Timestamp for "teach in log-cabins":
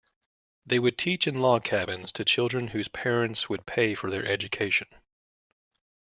0.97-2.11